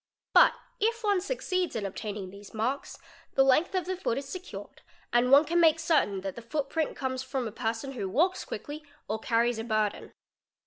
[0.33, 2.97] But if one succeeds in obtaining these marks,
[3.35, 4.81] the length of the foot is secured
[5.13, 8.83] and one can make certain that the footprint comes from a person who walks quickly
[9.07, 10.11] or "carries a burden.